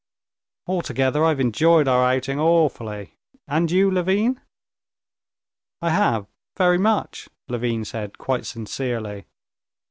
[0.65, 3.19] "Altogether, I've enjoyed our outing awfully.
[3.47, 4.41] And you, Levin?"
[5.79, 6.25] "I have,
[6.57, 9.27] very much," Levin said quite sincerely.